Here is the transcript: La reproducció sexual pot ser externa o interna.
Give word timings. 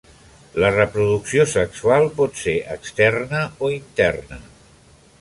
La 0.63 0.71
reproducció 0.75 1.45
sexual 1.51 2.07
pot 2.21 2.41
ser 2.47 2.57
externa 2.79 3.45
o 3.69 3.73
interna. 3.79 4.45